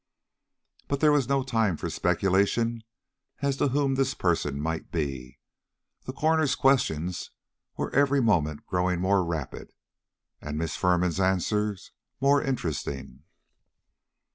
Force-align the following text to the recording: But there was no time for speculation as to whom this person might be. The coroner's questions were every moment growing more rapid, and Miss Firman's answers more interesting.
But 0.87 0.99
there 0.99 1.11
was 1.11 1.29
no 1.29 1.43
time 1.43 1.77
for 1.77 1.87
speculation 1.87 2.81
as 3.43 3.57
to 3.57 3.67
whom 3.67 3.93
this 3.93 4.15
person 4.15 4.59
might 4.59 4.89
be. 4.91 5.37
The 6.05 6.11
coroner's 6.11 6.55
questions 6.55 7.29
were 7.77 7.93
every 7.93 8.19
moment 8.19 8.65
growing 8.65 8.99
more 8.99 9.23
rapid, 9.23 9.73
and 10.41 10.57
Miss 10.57 10.75
Firman's 10.75 11.19
answers 11.19 11.91
more 12.19 12.41
interesting. 12.41 13.25